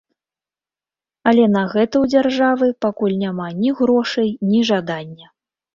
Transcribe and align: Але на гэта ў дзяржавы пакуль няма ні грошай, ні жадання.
Але 1.33 1.43
на 1.57 1.63
гэта 1.73 1.89
ў 1.89 2.05
дзяржавы 2.15 2.73
пакуль 2.87 3.17
няма 3.27 3.47
ні 3.63 3.69
грошай, 3.83 4.29
ні 4.53 4.69
жадання. 4.73 5.27